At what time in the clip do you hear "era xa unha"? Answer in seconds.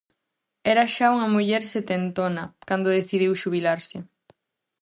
0.71-1.31